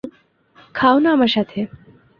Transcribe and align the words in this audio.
খাও 0.75 0.97
না 0.99 1.09
আমার 1.13 1.27
সাথে। 1.27 1.59